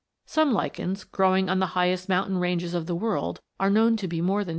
[0.25, 4.19] Some lichens, growing on the highest mountain ranges of the world, are known to be
[4.19, 4.49] more than 2,000 years old!